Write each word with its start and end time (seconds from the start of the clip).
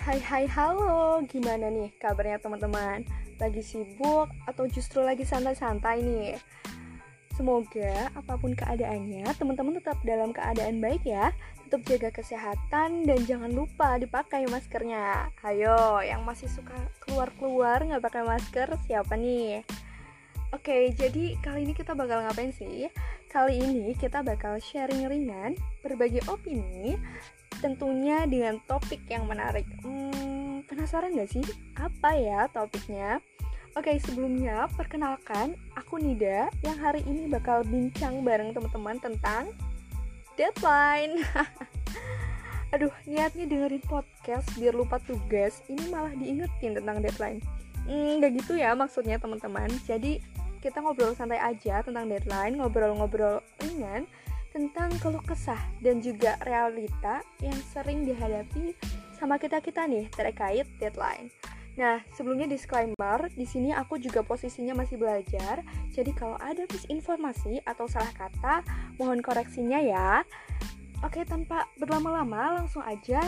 Hai 0.00 0.16
hai 0.16 0.48
halo, 0.48 1.20
gimana 1.28 1.68
nih 1.68 1.92
kabarnya 2.00 2.40
teman-teman? 2.40 3.04
Lagi 3.36 3.60
sibuk 3.60 4.32
atau 4.48 4.64
justru 4.64 5.04
lagi 5.04 5.28
santai-santai 5.28 6.00
nih? 6.00 6.40
Semoga 7.36 8.08
apa 8.16 8.40
pun 8.40 8.56
keadaannya, 8.56 9.28
teman-teman 9.36 9.76
tetap 9.76 10.00
dalam 10.00 10.32
keadaan 10.32 10.80
baik 10.80 11.04
ya. 11.04 11.36
Tetap 11.68 11.84
jaga 11.84 12.08
kesehatan 12.16 13.04
dan 13.04 13.20
jangan 13.28 13.52
lupa 13.52 14.00
dipakai 14.00 14.48
maskernya. 14.48 15.28
Ayo, 15.44 16.00
yang 16.00 16.24
masih 16.24 16.48
suka 16.48 16.80
keluar-keluar 17.04 17.84
nggak 17.84 18.00
pakai 18.00 18.24
masker, 18.24 18.72
siapa 18.88 19.20
nih? 19.20 19.68
Oke, 20.56 20.96
jadi 20.96 21.36
kali 21.44 21.68
ini 21.68 21.76
kita 21.76 21.92
bakal 21.92 22.24
ngapain 22.24 22.56
sih? 22.56 22.88
Kali 23.28 23.60
ini 23.60 23.92
kita 24.00 24.24
bakal 24.24 24.56
sharing 24.64 25.12
ringan, 25.12 25.60
berbagi 25.84 26.24
opini, 26.24 26.96
tentunya 27.60 28.24
dengan 28.24 28.58
topik 28.64 29.04
yang 29.06 29.28
menarik. 29.28 29.68
Hmm, 29.84 30.64
penasaran 30.64 31.12
gak 31.14 31.30
sih 31.30 31.44
apa 31.76 32.16
ya 32.16 32.48
topiknya? 32.48 33.20
Oke, 33.78 33.94
sebelumnya 34.02 34.66
perkenalkan 34.74 35.54
aku 35.78 36.02
Nida 36.02 36.50
yang 36.66 36.74
hari 36.82 37.06
ini 37.06 37.30
bakal 37.30 37.62
bincang 37.62 38.26
bareng 38.26 38.50
teman-teman 38.50 38.98
tentang 38.98 39.54
deadline. 40.34 41.22
Aduh, 42.74 42.90
niatnya 43.06 43.46
dengerin 43.46 43.82
podcast 43.86 44.50
biar 44.58 44.74
lupa 44.74 44.98
tugas, 45.02 45.62
ini 45.70 45.86
malah 45.86 46.10
diingetin 46.18 46.82
tentang 46.82 46.98
deadline. 46.98 47.38
Hmm, 47.86 48.18
gak 48.18 48.42
gitu 48.42 48.58
ya 48.58 48.74
maksudnya 48.74 49.22
teman-teman. 49.22 49.70
Jadi 49.86 50.18
kita 50.58 50.82
ngobrol 50.82 51.14
santai 51.14 51.38
aja 51.38 51.80
tentang 51.86 52.10
deadline, 52.10 52.58
ngobrol-ngobrol 52.58 53.38
ringan 53.62 54.04
tentang 54.50 54.90
keluh 54.98 55.22
kesah 55.22 55.60
dan 55.78 56.02
juga 56.02 56.34
realita 56.42 57.22
yang 57.38 57.56
sering 57.70 58.02
dihadapi 58.02 58.74
sama 59.14 59.38
kita-kita 59.38 59.86
nih 59.86 60.10
terkait 60.10 60.66
deadline. 60.82 61.30
Nah, 61.78 62.02
sebelumnya 62.12 62.50
disclaimer, 62.50 63.30
di 63.32 63.46
sini 63.46 63.70
aku 63.70 63.96
juga 63.96 64.26
posisinya 64.26 64.74
masih 64.74 64.98
belajar, 64.98 65.62
jadi 65.94 66.10
kalau 66.12 66.34
ada 66.42 66.66
misinformasi 66.66 67.62
atau 67.62 67.86
salah 67.86 68.10
kata, 68.12 68.66
mohon 68.98 69.22
koreksinya 69.22 69.78
ya. 69.78 70.26
Oke, 71.00 71.24
tanpa 71.24 71.70
berlama-lama, 71.80 72.60
langsung 72.60 72.82
aja. 72.84 73.22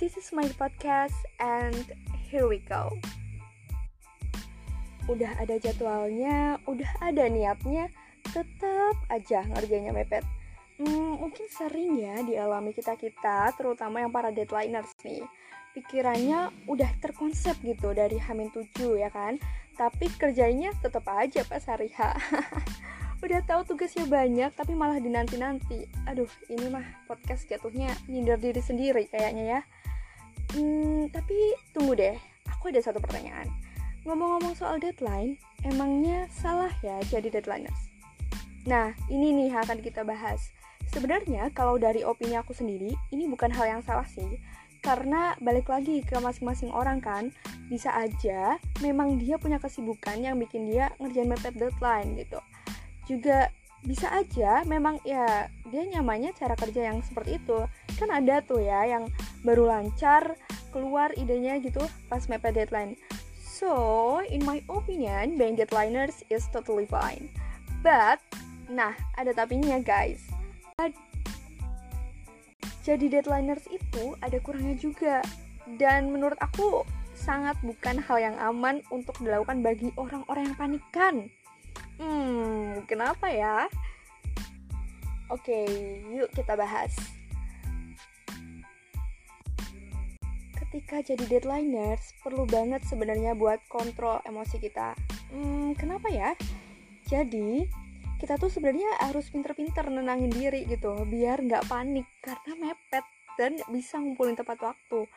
This 0.00 0.16
is 0.16 0.32
my 0.32 0.48
podcast 0.56 1.14
and 1.38 1.94
here 2.26 2.48
we 2.48 2.64
go. 2.64 2.90
Udah 5.06 5.36
ada 5.36 5.60
jadwalnya, 5.60 6.56
udah 6.64 6.90
ada 7.04 7.28
niatnya, 7.28 7.92
tetap 8.30 8.96
aja 9.10 9.44
ngerjainnya 9.50 9.92
mepet. 9.94 10.24
Hmm, 10.80 11.20
mungkin 11.20 11.44
sering 11.52 12.00
ya 12.00 12.24
dialami 12.24 12.72
kita-kita, 12.72 13.52
terutama 13.52 14.00
yang 14.00 14.08
para 14.08 14.32
deadlineers 14.32 14.88
nih. 15.04 15.20
Pikirannya 15.76 16.50
udah 16.66 16.90
terkonsep 17.04 17.60
gitu 17.60 17.92
dari 17.92 18.16
Hamin 18.16 18.48
7 18.48 18.96
ya 18.96 19.12
kan, 19.12 19.36
tapi 19.76 20.08
kerjanya 20.16 20.72
tetap 20.80 21.04
aja 21.12 21.44
pas 21.44 21.60
hari 21.68 21.92
H. 21.92 22.16
udah 23.24 23.44
tahu 23.44 23.76
tugasnya 23.76 24.08
banyak 24.08 24.48
tapi 24.56 24.72
malah 24.72 24.96
dinanti-nanti. 24.96 25.84
Aduh, 26.08 26.30
ini 26.48 26.72
mah 26.72 27.04
podcast 27.04 27.44
jatuhnya 27.44 27.92
nyindir 28.08 28.40
diri 28.40 28.64
sendiri 28.64 29.04
kayaknya 29.12 29.44
ya. 29.44 29.60
Hmm, 30.56 31.12
tapi 31.12 31.36
tunggu 31.76 31.92
deh, 31.92 32.16
aku 32.48 32.72
ada 32.72 32.80
satu 32.80 32.98
pertanyaan. 32.98 33.46
Ngomong-ngomong 34.08 34.56
soal 34.56 34.80
deadline, 34.80 35.36
emangnya 35.60 36.24
salah 36.32 36.72
ya 36.80 36.96
jadi 37.12 37.28
deadlineers? 37.28 37.89
Nah, 38.68 38.92
ini 39.08 39.32
nih 39.32 39.54
yang 39.54 39.60
akan 39.64 39.80
kita 39.80 40.04
bahas. 40.04 40.52
Sebenarnya 40.90 41.48
kalau 41.54 41.78
dari 41.78 42.02
opini 42.02 42.34
aku 42.34 42.50
sendiri, 42.50 42.90
ini 43.14 43.24
bukan 43.30 43.48
hal 43.54 43.78
yang 43.78 43.82
salah 43.86 44.04
sih. 44.04 44.40
Karena 44.80 45.36
balik 45.38 45.68
lagi 45.68 46.00
ke 46.00 46.16
masing-masing 46.18 46.72
orang 46.72 47.04
kan, 47.04 47.30
bisa 47.68 47.92
aja 47.94 48.56
memang 48.82 49.20
dia 49.20 49.36
punya 49.36 49.60
kesibukan 49.60 50.18
yang 50.18 50.40
bikin 50.40 50.66
dia 50.66 50.90
ngerjain 50.98 51.30
mepet 51.30 51.54
deadline 51.54 52.16
gitu. 52.16 52.40
Juga 53.06 53.52
bisa 53.80 54.12
aja 54.12 54.60
memang 54.68 55.00
ya 55.08 55.48
dia 55.72 55.82
nyamannya 55.88 56.36
cara 56.36 56.56
kerja 56.56 56.90
yang 56.90 57.04
seperti 57.04 57.38
itu. 57.38 57.60
Kan 58.00 58.10
ada 58.10 58.40
tuh 58.40 58.64
ya 58.64 58.88
yang 58.88 59.06
baru 59.44 59.68
lancar 59.68 60.34
keluar 60.72 61.12
idenya 61.14 61.60
gitu 61.60 61.80
pas 62.08 62.24
mepet 62.26 62.56
deadline. 62.56 62.96
So, 63.60 64.24
in 64.24 64.40
my 64.48 64.64
opinion, 64.72 65.36
being 65.36 65.60
deadliners 65.60 66.24
is 66.32 66.48
totally 66.48 66.88
fine. 66.88 67.28
But 67.84 68.24
Nah, 68.70 68.94
ada 69.18 69.34
tapinya 69.34 69.82
guys. 69.82 70.22
Jadi 72.86 73.10
deadliners 73.10 73.66
itu 73.66 74.14
ada 74.22 74.38
kurangnya 74.38 74.78
juga. 74.78 75.18
Dan 75.66 76.14
menurut 76.14 76.38
aku 76.38 76.86
sangat 77.18 77.58
bukan 77.60 78.00
hal 78.00 78.18
yang 78.22 78.36
aman 78.38 78.80
untuk 78.88 79.18
dilakukan 79.18 79.60
bagi 79.60 79.90
orang-orang 79.98 80.54
yang 80.54 80.56
panikan. 80.56 81.14
Hmm, 82.00 82.80
kenapa 82.88 83.28
ya? 83.28 83.66
Oke, 85.28 85.66
yuk 86.14 86.30
kita 86.32 86.56
bahas. 86.56 86.94
Ketika 90.56 91.02
jadi 91.02 91.26
deadliners, 91.26 92.14
perlu 92.22 92.46
banget 92.46 92.86
sebenarnya 92.86 93.34
buat 93.34 93.58
kontrol 93.66 94.22
emosi 94.22 94.62
kita. 94.62 94.94
Hmm, 95.34 95.74
kenapa 95.74 96.06
ya? 96.08 96.32
Jadi, 97.10 97.66
kita 98.20 98.36
tuh 98.36 98.52
sebenarnya 98.52 99.00
harus 99.00 99.32
pinter-pinter 99.32 99.88
nenangin 99.88 100.28
diri 100.28 100.68
gitu 100.68 101.08
biar 101.08 101.40
nggak 101.40 101.64
panik 101.72 102.04
karena 102.20 102.52
mepet 102.60 103.04
dan 103.40 103.56
bisa 103.72 103.96
ngumpulin 103.96 104.36
tepat 104.36 104.60
waktu. 104.60 105.08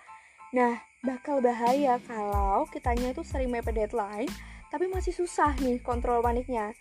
Nah 0.55 0.79
bakal 1.03 1.43
bahaya 1.43 1.99
kalau 2.07 2.63
kitanya 2.71 3.11
itu 3.11 3.27
sering 3.27 3.51
mepet 3.51 3.75
deadline 3.75 4.31
tapi 4.71 4.87
masih 4.87 5.11
susah 5.11 5.51
nih 5.59 5.83
kontrol 5.83 6.23
paniknya. 6.23 6.71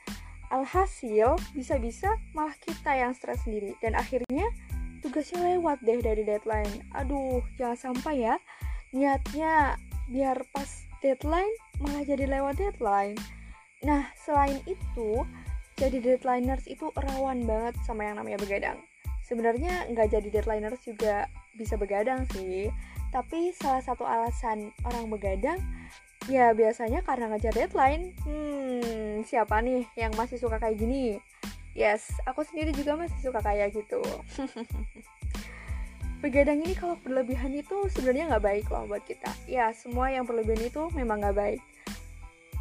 Alhasil 0.55 1.35
bisa-bisa 1.59 2.15
malah 2.31 2.55
kita 2.63 2.95
yang 2.95 3.13
stres 3.19 3.43
sendiri 3.43 3.75
dan 3.83 3.99
akhirnya 3.99 4.47
tugasnya 5.03 5.59
lewat 5.59 5.83
deh 5.83 5.99
dari 5.99 6.23
deadline. 6.23 6.87
Aduh 6.95 7.43
jangan 7.59 7.91
sampai 7.91 8.31
ya 8.31 8.39
niatnya 8.95 9.75
biar 10.07 10.47
pas 10.55 10.87
deadline 11.03 11.51
malah 11.83 12.07
jadi 12.07 12.31
lewat 12.31 12.63
deadline. 12.63 13.19
Nah 13.83 14.07
selain 14.15 14.63
itu 14.71 15.27
jadi 15.81 15.99
deadliners 15.99 16.69
itu 16.69 16.93
rawan 16.95 17.45
banget 17.49 17.75
sama 17.87 18.05
yang 18.09 18.21
namanya 18.21 18.39
begadang. 18.41 18.79
Sebenarnya 19.25 19.89
nggak 19.89 20.13
jadi 20.13 20.29
deadliners 20.29 20.83
juga 20.85 21.27
bisa 21.57 21.81
begadang 21.81 22.29
sih, 22.37 22.69
tapi 23.13 23.53
salah 23.57 23.81
satu 23.81 24.05
alasan 24.09 24.73
orang 24.85 25.09
begadang 25.09 25.61
ya 26.31 26.55
biasanya 26.55 27.03
karena 27.03 27.33
ngejar 27.33 27.55
deadline. 27.55 28.13
Hmm, 28.23 29.25
siapa 29.25 29.59
nih 29.65 29.89
yang 29.99 30.13
masih 30.15 30.39
suka 30.39 30.61
kayak 30.61 30.79
gini? 30.79 31.19
Yes, 31.73 32.13
aku 32.29 32.45
sendiri 32.45 32.77
juga 32.77 33.01
masih 33.01 33.17
suka 33.25 33.41
kayak 33.41 33.73
gitu. 33.73 34.05
begadang 36.23 36.63
ini 36.63 36.79
kalau 36.79 36.95
berlebihan 37.03 37.51
itu 37.51 37.91
sebenarnya 37.91 38.31
nggak 38.31 38.45
baik 38.45 38.67
loh 38.71 38.87
buat 38.87 39.03
kita. 39.03 39.33
Ya, 39.49 39.73
semua 39.75 40.13
yang 40.13 40.29
berlebihan 40.29 40.63
itu 40.69 40.87
memang 40.95 41.25
nggak 41.25 41.37
baik. 41.37 41.61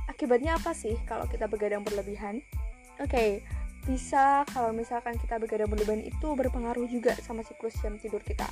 Akibatnya 0.10 0.58
apa 0.58 0.74
sih 0.74 0.96
kalau 1.06 1.28
kita 1.28 1.46
begadang 1.46 1.86
berlebihan? 1.86 2.42
Oke, 3.02 3.10
okay, 3.18 3.32
bisa 3.90 4.46
kalau 4.54 4.70
misalkan 4.70 5.18
kita 5.18 5.42
begadang 5.42 5.66
berlebihan 5.74 6.06
itu 6.06 6.38
berpengaruh 6.38 6.86
juga 6.86 7.18
sama 7.18 7.42
siklus 7.42 7.74
jam 7.82 7.98
tidur 7.98 8.22
kita. 8.22 8.46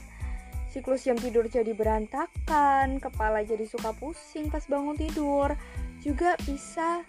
Siklus 0.74 1.06
jam 1.06 1.22
tidur 1.22 1.46
jadi 1.46 1.70
berantakan, 1.78 2.98
kepala 2.98 3.46
jadi 3.46 3.62
suka 3.70 3.94
pusing 3.94 4.50
pas 4.50 4.66
bangun 4.66 4.98
tidur, 4.98 5.54
juga 6.02 6.34
bisa 6.50 7.06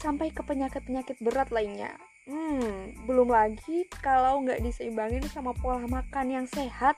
sampai 0.00 0.32
ke 0.32 0.40
penyakit-penyakit 0.40 1.20
berat 1.20 1.52
lainnya. 1.52 1.92
Hmm, 2.24 2.96
belum 3.04 3.28
lagi 3.28 3.84
kalau 4.00 4.40
nggak 4.40 4.64
diseimbangin 4.64 5.24
sama 5.28 5.52
pola 5.52 5.84
makan 5.84 6.32
yang 6.32 6.46
sehat, 6.48 6.96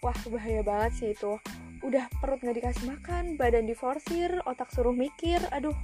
wah 0.00 0.16
bahaya 0.32 0.64
banget 0.64 0.92
sih 0.96 1.10
itu. 1.12 1.36
Udah 1.84 2.08
perut 2.16 2.40
nggak 2.40 2.64
dikasih 2.64 2.96
makan, 2.96 3.36
badan 3.36 3.68
diforsir, 3.68 4.40
otak 4.48 4.72
suruh 4.72 4.96
mikir, 4.96 5.44
aduh, 5.52 5.76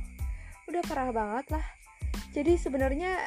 udah 0.64 0.80
parah 0.88 1.12
banget 1.12 1.60
lah. 1.60 1.77
Jadi 2.38 2.54
sebenarnya 2.54 3.26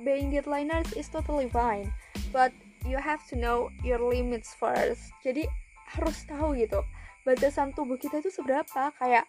being 0.00 0.32
deadliners 0.32 0.96
is 0.96 1.12
totally 1.12 1.52
fine, 1.52 1.84
but 2.32 2.48
you 2.88 2.96
have 2.96 3.20
to 3.28 3.36
know 3.36 3.68
your 3.84 4.00
limits 4.00 4.56
first. 4.56 5.12
Jadi 5.20 5.44
harus 5.84 6.24
tahu 6.24 6.56
gitu 6.56 6.80
batasan 7.28 7.76
tubuh 7.76 8.00
kita 8.00 8.24
itu 8.24 8.32
seberapa. 8.32 8.88
Kayak 8.96 9.28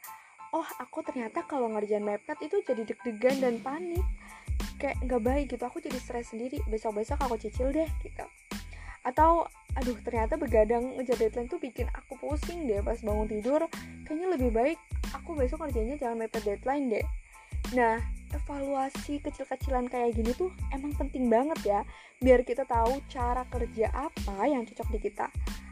oh 0.55 0.63
aku 0.79 1.03
ternyata 1.03 1.43
kalau 1.43 1.67
ngerjain 1.67 1.99
mepet 1.99 2.39
itu 2.39 2.63
jadi 2.63 2.87
deg-degan 2.87 3.43
dan 3.43 3.59
panik. 3.59 4.07
Kayak 4.79 5.03
nggak 5.03 5.19
baik 5.19 5.45
gitu 5.51 5.63
aku 5.67 5.83
jadi 5.83 5.99
stres 5.99 6.31
sendiri. 6.31 6.63
Besok-besok 6.71 7.19
aku 7.19 7.35
cicil 7.35 7.75
deh 7.75 7.91
gitu. 7.99 8.23
Atau 9.03 9.51
aduh 9.75 9.99
ternyata 9.99 10.39
begadang 10.39 10.95
ngejar 10.95 11.19
deadline 11.19 11.51
tuh 11.51 11.59
bikin 11.59 11.91
aku 11.91 12.15
pusing 12.23 12.71
deh 12.71 12.79
pas 12.79 12.95
bangun 13.03 13.27
tidur. 13.27 13.67
Kayaknya 14.07 14.27
lebih 14.39 14.49
baik 14.55 14.79
aku 15.11 15.35
besok 15.35 15.67
ngerjainnya 15.67 15.99
jangan 15.99 16.23
mepet 16.23 16.47
deadline 16.47 16.87
deh. 16.87 17.05
Nah 17.75 17.99
evaluasi 18.33 19.21
kecil-kecilan 19.21 19.89
kayak 19.89 20.13
gini 20.17 20.31
tuh 20.37 20.53
emang 20.75 20.93
penting 20.95 21.27
banget 21.27 21.59
ya 21.65 21.81
biar 22.21 22.45
kita 22.45 22.67
tahu 22.67 23.01
cara 23.09 23.47
kerja 23.49 23.89
apa 23.93 24.45
yang 24.45 24.65
cocok 24.65 24.87
di 24.93 24.99
kita 25.01 25.27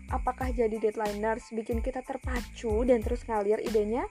Apakah 0.07 0.56
jadi 0.56 0.80
deadliners 0.80 1.51
bikin 1.51 1.83
kita 1.83 2.00
terpacu 2.00 2.88
dan 2.88 3.04
terus 3.04 3.27
ngalir 3.27 3.59
idenya? 3.59 4.07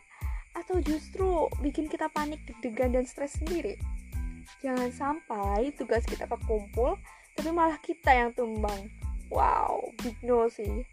Atau 0.52 0.84
justru 0.84 1.48
bikin 1.64 1.88
kita 1.88 2.12
panik, 2.12 2.44
deg-degan, 2.44 2.92
dan 2.92 3.08
stres 3.08 3.40
sendiri? 3.40 3.80
Jangan 4.60 4.92
sampai 4.92 5.72
tugas 5.72 6.04
kita 6.04 6.28
kekumpul, 6.28 7.00
tapi 7.32 7.48
malah 7.48 7.80
kita 7.80 8.12
yang 8.12 8.30
tumbang. 8.36 8.92
Wow, 9.32 9.88
big 10.04 10.16
no 10.20 10.52
sih. 10.52 10.84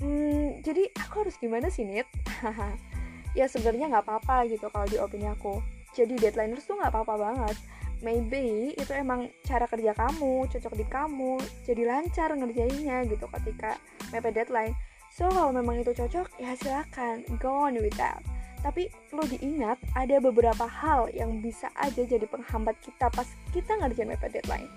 Hmm, 0.00 0.64
jadi 0.64 0.88
aku 0.96 1.28
harus 1.28 1.36
gimana 1.36 1.68
sih, 1.68 1.84
Nit? 1.84 2.08
ya 3.38 3.48
sebenarnya 3.48 3.92
nggak 3.92 4.04
apa-apa 4.08 4.48
gitu 4.48 4.72
kalau 4.72 4.88
di 4.88 4.96
opini 4.96 5.28
aku. 5.28 5.60
Jadi 5.92 6.16
deadliners 6.16 6.64
tuh 6.64 6.80
nggak 6.80 6.92
apa-apa 6.92 7.14
banget. 7.20 7.56
Maybe 8.02 8.74
itu 8.74 8.90
emang 8.90 9.30
cara 9.46 9.70
kerja 9.70 9.94
kamu 9.94 10.50
cocok 10.50 10.74
di 10.74 10.86
kamu 10.90 11.38
jadi 11.62 11.86
lancar 11.86 12.34
ngerjainnya 12.34 13.06
gitu 13.06 13.30
ketika 13.30 13.78
mepet 14.10 14.34
deadline. 14.34 14.74
So 15.14 15.30
kalau 15.30 15.54
memang 15.54 15.78
itu 15.78 15.94
cocok 15.94 16.40
ya 16.42 16.58
silakan 16.58 17.22
go 17.38 17.70
on 17.70 17.78
with 17.78 17.94
that. 17.94 18.18
Tapi 18.58 18.90
perlu 19.10 19.26
diingat 19.30 19.78
ada 19.94 20.18
beberapa 20.18 20.66
hal 20.66 21.14
yang 21.14 21.38
bisa 21.38 21.70
aja 21.78 22.02
jadi 22.02 22.26
penghambat 22.26 22.74
kita 22.82 23.06
pas 23.14 23.28
kita 23.54 23.78
ngerjain 23.78 24.10
mepet 24.10 24.34
deadline. 24.34 24.70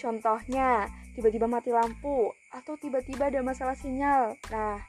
Contohnya 0.00 0.88
tiba-tiba 1.12 1.44
mati 1.44 1.68
lampu 1.68 2.32
atau 2.48 2.80
tiba-tiba 2.80 3.28
ada 3.28 3.44
masalah 3.44 3.76
sinyal. 3.76 4.40
Nah 4.48 4.80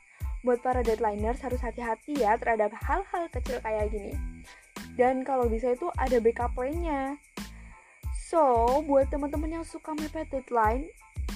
buat 0.42 0.64
para 0.64 0.82
deadliners 0.82 1.44
harus 1.44 1.62
hati-hati 1.62 2.18
ya 2.18 2.34
terhadap 2.40 2.74
hal-hal 2.74 3.30
kecil 3.30 3.62
kayak 3.62 3.94
gini 3.94 4.18
dan 5.00 5.24
kalau 5.24 5.48
bisa 5.48 5.74
itu 5.76 5.88
ada 5.96 6.18
backup 6.20 6.52
plan-nya 6.56 7.20
So, 8.32 8.80
buat 8.88 9.12
teman-teman 9.12 9.60
yang 9.60 9.66
suka 9.68 9.92
mepet 9.92 10.32
deadline, 10.32 10.88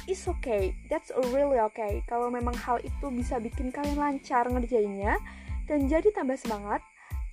it's 0.08 0.32
okay. 0.32 0.72
That's 0.88 1.12
really 1.36 1.60
okay. 1.68 2.00
Kalau 2.08 2.32
memang 2.32 2.56
hal 2.56 2.80
itu 2.88 3.12
bisa 3.12 3.36
bikin 3.36 3.68
kalian 3.68 4.00
lancar 4.00 4.48
ngerjainnya 4.48 5.20
dan 5.68 5.92
jadi 5.92 6.08
tambah 6.16 6.40
semangat, 6.40 6.80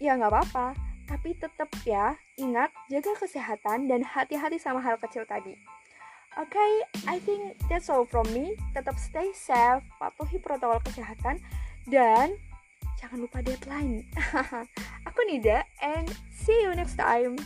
ya 0.03 0.19
nggak 0.19 0.35
apa-apa. 0.35 0.75
Tapi 1.07 1.39
tetap 1.39 1.71
ya, 1.87 2.19
ingat 2.43 2.75
jaga 2.91 3.15
kesehatan 3.23 3.87
dan 3.87 4.03
hati-hati 4.03 4.59
sama 4.59 4.83
hal 4.83 4.99
kecil 4.99 5.23
tadi. 5.31 5.55
Oke, 6.43 6.59
okay, 6.59 6.73
I 7.07 7.23
think 7.23 7.55
that's 7.71 7.87
all 7.87 8.03
from 8.03 8.27
me. 8.35 8.59
Tetap 8.75 8.99
stay 8.99 9.31
safe, 9.31 9.87
patuhi 10.03 10.43
protokol 10.43 10.83
kesehatan, 10.83 11.39
dan 11.87 12.35
jangan 12.99 13.31
lupa 13.31 13.47
deadline. 13.47 14.11
Aku 15.13 15.29
Nida, 15.29 15.69
and 15.85 16.09
see 16.33 16.57
you 16.65 16.73
next 16.73 16.97
time. 16.97 17.37